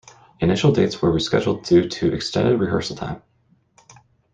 [0.39, 3.21] Initial dates were rescheduled due to extended rehearsal time.